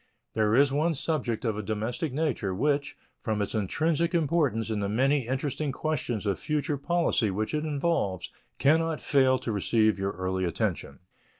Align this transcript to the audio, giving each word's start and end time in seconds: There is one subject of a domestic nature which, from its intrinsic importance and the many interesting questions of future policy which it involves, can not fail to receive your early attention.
There 0.33 0.55
is 0.55 0.71
one 0.71 0.95
subject 0.95 1.45
of 1.45 1.55
a 1.55 1.61
domestic 1.61 2.11
nature 2.11 2.55
which, 2.55 2.95
from 3.19 3.39
its 3.39 3.53
intrinsic 3.53 4.15
importance 4.15 4.71
and 4.71 4.81
the 4.81 4.89
many 4.89 5.27
interesting 5.27 5.71
questions 5.71 6.25
of 6.25 6.39
future 6.39 6.79
policy 6.79 7.29
which 7.29 7.53
it 7.53 7.63
involves, 7.65 8.31
can 8.57 8.79
not 8.79 8.99
fail 8.99 9.37
to 9.37 9.51
receive 9.51 9.99
your 9.99 10.13
early 10.13 10.43
attention. 10.43 11.01